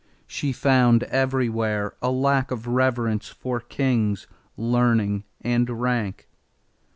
She 0.25 0.51
found 0.51 1.03
everywhere 1.03 1.93
a 2.01 2.09
lack 2.09 2.49
of 2.49 2.65
reverence 2.65 3.27
for 3.29 3.59
kings, 3.59 4.25
learning, 4.57 5.25
and 5.41 5.69
rank. 5.79 6.27